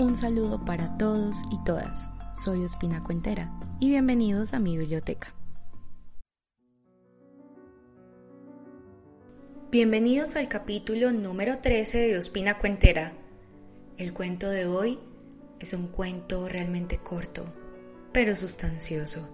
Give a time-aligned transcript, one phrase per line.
[0.00, 1.94] Un saludo para todos y todas.
[2.42, 5.34] Soy Ospina Cuentera y bienvenidos a mi biblioteca.
[9.70, 13.12] Bienvenidos al capítulo número 13 de Ospina Cuentera.
[13.98, 14.98] El cuento de hoy
[15.58, 17.44] es un cuento realmente corto,
[18.10, 19.28] pero sustancioso.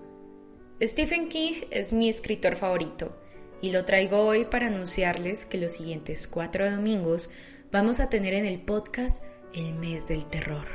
[0.82, 3.16] Stephen King es mi escritor favorito
[3.62, 7.30] y lo traigo hoy para anunciarles que los siguientes cuatro domingos
[7.70, 9.22] vamos a tener en el podcast
[9.54, 10.66] el mes del terror.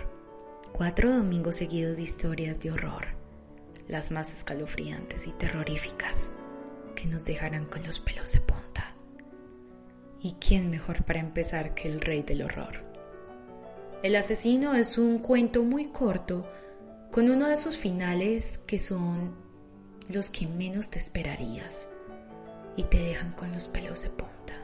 [0.72, 3.08] Cuatro domingos seguidos de historias de horror,
[3.88, 6.30] las más escalofriantes y terroríficas,
[6.96, 8.96] que nos dejarán con los pelos de punta.
[10.22, 12.84] ¿Y quién mejor para empezar que el rey del horror?
[14.04, 16.48] El asesino es un cuento muy corto,
[17.12, 19.36] con uno de sus finales que son
[20.10, 21.90] los que menos te esperarías
[22.76, 24.56] y te dejan con los pelos de punta.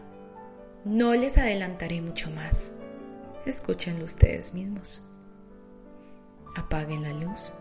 [0.86, 2.74] No les adelantaré mucho más
[3.50, 5.02] escúchenlo ustedes mismos.
[6.56, 7.52] Apaguen la luz,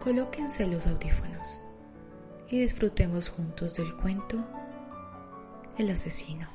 [0.00, 1.62] colóquense los audífonos
[2.48, 4.44] y disfrutemos juntos del cuento
[5.78, 6.48] El asesino.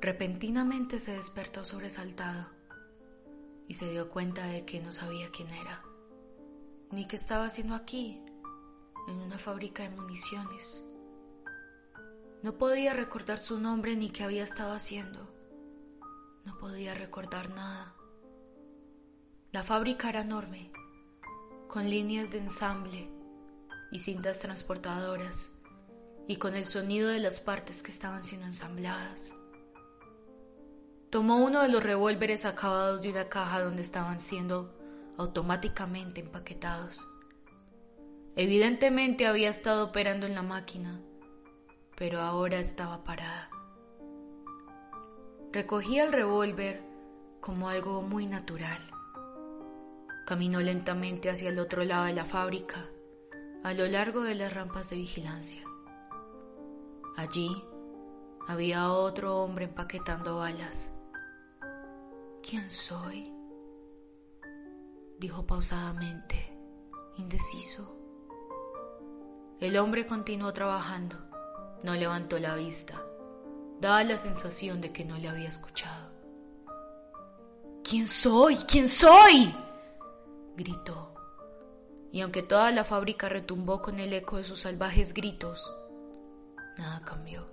[0.00, 2.46] Repentinamente se despertó sobresaltado
[3.68, 5.82] y se dio cuenta de que no sabía quién era,
[6.90, 8.20] ni qué estaba haciendo aquí,
[9.08, 10.84] en una fábrica de municiones.
[12.42, 15.32] No podía recordar su nombre ni qué había estado haciendo.
[16.44, 17.94] No podía recordar nada.
[19.52, 20.72] La fábrica era enorme,
[21.68, 23.08] con líneas de ensamble
[23.92, 25.52] y cintas transportadoras,
[26.26, 29.36] y con el sonido de las partes que estaban siendo ensambladas.
[31.10, 34.76] Tomó uno de los revólveres acabados de una caja donde estaban siendo
[35.16, 37.06] automáticamente empaquetados.
[38.34, 41.00] Evidentemente había estado operando en la máquina
[41.96, 43.50] pero ahora estaba parada.
[45.52, 46.82] Recogía el revólver
[47.40, 48.80] como algo muy natural.
[50.26, 52.88] Caminó lentamente hacia el otro lado de la fábrica,
[53.62, 55.62] a lo largo de las rampas de vigilancia.
[57.16, 57.64] Allí
[58.48, 60.92] había otro hombre empaquetando balas.
[62.42, 63.32] ¿Quién soy?
[65.18, 66.56] dijo pausadamente,
[67.16, 67.96] indeciso.
[69.60, 71.31] El hombre continuó trabajando.
[71.82, 73.02] No levantó la vista.
[73.80, 76.10] Daba la sensación de que no le había escuchado.
[77.82, 78.56] ¿Quién soy?
[78.56, 79.52] ¿Quién soy?
[80.56, 81.14] gritó.
[82.12, 85.74] Y aunque toda la fábrica retumbó con el eco de sus salvajes gritos,
[86.78, 87.48] nada cambió.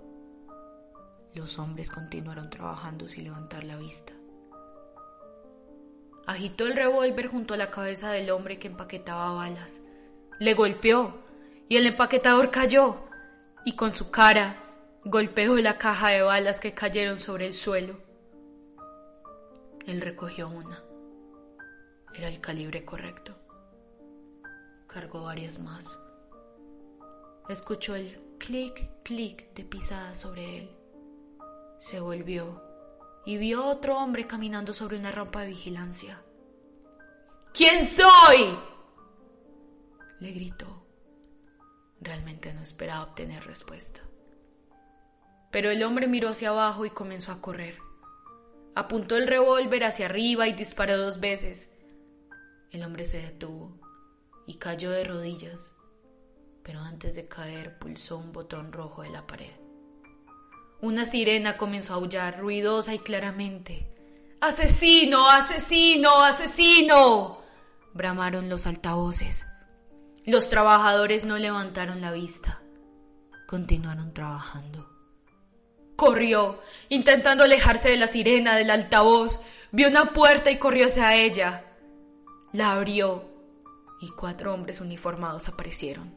[1.34, 4.12] Los hombres continuaron trabajando sin levantar la vista.
[6.26, 9.82] Agitó el revólver junto a la cabeza del hombre que empaquetaba balas.
[10.38, 11.14] Le golpeó
[11.68, 13.09] y el empaquetador cayó
[13.64, 14.56] y con su cara
[15.04, 17.96] golpeó la caja de balas que cayeron sobre el suelo.
[19.86, 20.82] Él recogió una.
[22.14, 23.34] Era el calibre correcto.
[24.86, 25.98] Cargó varias más.
[27.48, 30.76] Escuchó el clic, clic de pisadas sobre él.
[31.78, 32.62] Se volvió
[33.24, 36.22] y vio a otro hombre caminando sobre una rampa de vigilancia.
[37.52, 38.58] ¿Quién soy?
[40.20, 40.79] le gritó.
[42.00, 44.00] Realmente no esperaba obtener respuesta.
[45.50, 47.78] Pero el hombre miró hacia abajo y comenzó a correr.
[48.74, 51.70] Apuntó el revólver hacia arriba y disparó dos veces.
[52.70, 53.72] El hombre se detuvo
[54.46, 55.74] y cayó de rodillas,
[56.62, 59.52] pero antes de caer pulsó un botón rojo de la pared.
[60.80, 63.86] Una sirena comenzó a aullar ruidosa y claramente.
[64.40, 65.28] ¡Asesino!
[65.28, 66.22] ¡Asesino!
[66.22, 67.38] ¡Asesino!
[67.92, 69.46] bramaron los altavoces.
[70.26, 72.60] Los trabajadores no levantaron la vista.
[73.46, 74.88] Continuaron trabajando.
[75.96, 79.40] Corrió, intentando alejarse de la sirena del altavoz.
[79.72, 81.64] Vio una puerta y corrió hacia ella.
[82.52, 83.30] La abrió
[84.00, 86.14] y cuatro hombres uniformados aparecieron.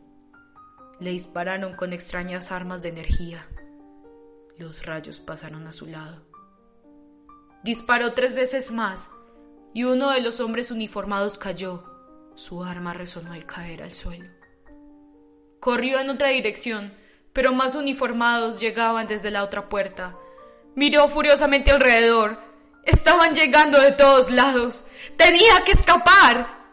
[1.00, 3.48] Le dispararon con extrañas armas de energía.
[4.58, 6.22] Los rayos pasaron a su lado.
[7.64, 9.10] Disparó tres veces más
[9.74, 11.93] y uno de los hombres uniformados cayó.
[12.36, 14.30] Su arma resonó al caer al suelo.
[15.60, 16.94] Corrió en otra dirección,
[17.32, 20.18] pero más uniformados llegaban desde la otra puerta.
[20.76, 22.38] Miró furiosamente alrededor.
[22.84, 24.86] Estaban llegando de todos lados.
[25.16, 26.64] Tenía que escapar.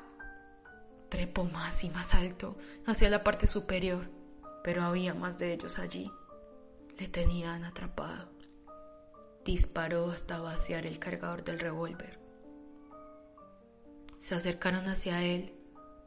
[1.08, 4.10] Trepó más y más alto hacia la parte superior,
[4.62, 6.10] pero había más de ellos allí.
[6.98, 8.30] Le tenían atrapado.
[9.44, 12.19] Disparó hasta vaciar el cargador del revólver.
[14.20, 15.52] Se acercaron hacia él,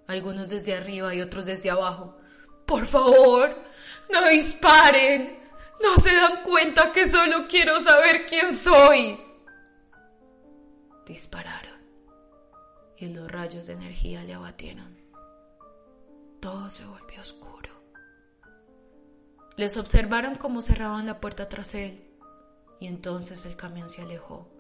[0.07, 2.17] algunos desde arriba y otros desde abajo.
[2.65, 3.53] Por favor,
[4.09, 5.43] no disparen.
[5.81, 9.19] No se dan cuenta que solo quiero saber quién soy.
[11.05, 11.73] Dispararon
[12.97, 14.97] y los rayos de energía le abatieron.
[16.39, 17.69] Todo se volvió oscuro.
[19.57, 22.09] Les observaron cómo cerraban la puerta tras él
[22.79, 24.52] y entonces el camión se alejó.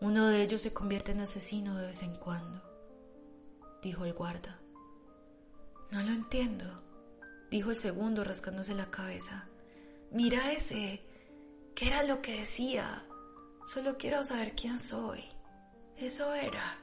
[0.00, 2.62] Uno de ellos se convierte en asesino de vez en cuando,
[3.82, 4.60] dijo el guarda.
[5.90, 6.82] No lo entiendo,
[7.50, 9.48] dijo el segundo rascándose la cabeza.
[10.10, 11.04] Mira ese.
[11.74, 13.04] ¿Qué era lo que decía?
[13.66, 15.24] Solo quiero saber quién soy.
[15.96, 16.78] Eso era.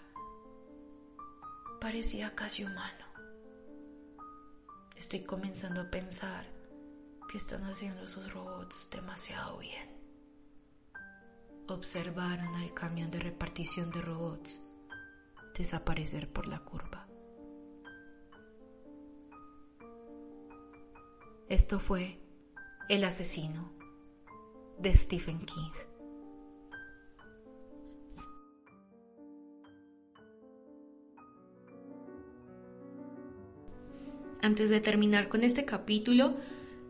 [1.80, 3.06] Parecía casi humano.
[4.96, 6.46] Estoy comenzando a pensar
[7.30, 9.95] que están haciendo esos robots demasiado bien.
[11.68, 14.62] Observaron al camión de repartición de robots
[15.56, 17.08] desaparecer por la curva.
[21.50, 22.20] Esto fue
[22.88, 23.72] El asesino
[24.78, 25.72] de Stephen King.
[34.42, 36.36] Antes de terminar con este capítulo,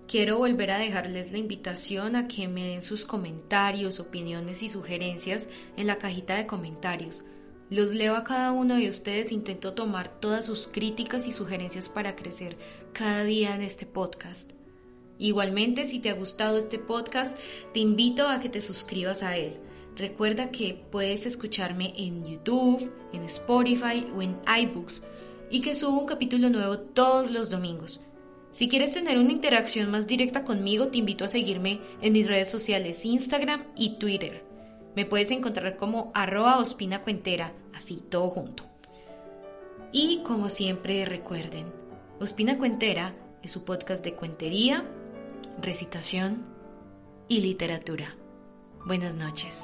[0.07, 5.48] quiero volver a dejarles la invitación a que me den sus comentarios, opiniones y sugerencias
[5.78, 7.24] en la cajita de comentarios.
[7.69, 12.16] Los leo a cada uno de ustedes, intento tomar todas sus críticas y sugerencias para
[12.16, 12.57] crecer
[12.94, 14.52] cada día en este podcast.
[15.18, 17.36] Igualmente, si te ha gustado este podcast,
[17.74, 19.54] te invito a que te suscribas a él.
[19.96, 25.02] Recuerda que puedes escucharme en YouTube, en Spotify o en iBooks
[25.50, 28.02] y que subo un capítulo nuevo todos los domingos.
[28.56, 32.50] Si quieres tener una interacción más directa conmigo, te invito a seguirme en mis redes
[32.50, 34.46] sociales Instagram y Twitter.
[34.96, 38.63] Me puedes encontrar como arroba ospina cuentera, así todo junto.
[39.92, 41.66] Y como siempre recuerden,
[42.22, 43.13] Ospina Cuentera
[43.44, 44.86] es su podcast de cuentería,
[45.62, 46.46] recitación
[47.28, 48.16] y literatura.
[48.86, 49.63] Buenas noches.